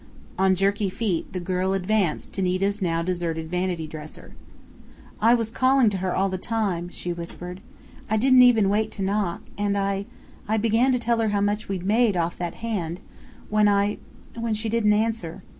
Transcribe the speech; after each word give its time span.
On 0.35 0.55
jerky 0.55 0.89
feet 0.89 1.31
the 1.31 1.39
girl 1.39 1.73
advanced 1.73 2.33
to 2.33 2.41
Nita's 2.41 2.81
now 2.81 3.03
deserted 3.03 3.51
vanity 3.51 3.85
dresser. 3.85 4.33
"I 5.21 5.33
I 5.33 5.33
was 5.35 5.51
calling 5.51 5.91
to 5.91 5.97
her 5.97 6.15
all 6.15 6.27
the 6.27 6.39
time," 6.39 6.89
she 6.89 7.13
whispered. 7.13 7.61
"I 8.09 8.17
didn't 8.17 8.41
even 8.41 8.67
wait 8.69 8.91
to 8.93 9.03
knock, 9.03 9.41
and 9.59 9.77
I 9.77 10.07
I 10.47 10.57
began 10.57 10.91
to 10.93 10.97
tell 10.97 11.19
her 11.19 11.29
how 11.29 11.41
much 11.41 11.69
we'd 11.69 11.85
made 11.85 12.17
off 12.17 12.35
that 12.39 12.55
hand, 12.65 12.99
when 13.51 13.67
I 13.67 13.99
when 14.35 14.55
she 14.55 14.69
didn't 14.69 14.93
answer.... 14.93 15.43